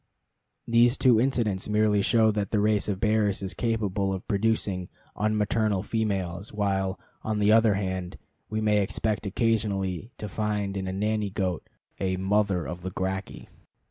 These 0.67 0.97
two 0.97 1.19
incidents 1.21 1.69
merely 1.69 2.01
show 2.01 2.31
that 2.31 2.49
the 2.49 2.59
race 2.59 2.89
of 2.89 2.99
bears 2.99 3.43
is 3.43 3.53
capable 3.53 4.11
of 4.11 4.27
producing 4.27 4.89
unmaternal 5.15 5.85
females, 5.85 6.51
while, 6.51 6.99
on 7.21 7.37
the 7.37 7.51
other 7.51 7.75
hand, 7.75 8.17
we 8.49 8.61
may 8.61 8.81
expect 8.81 9.27
occasionally 9.27 10.11
to 10.17 10.27
find 10.27 10.75
in 10.75 10.87
a 10.87 10.91
nanny 10.91 11.29
goat 11.29 11.69
a 11.99 12.17
Mother 12.17 12.65
of 12.65 12.81
the 12.81 12.89
Gracchi. 12.89 13.47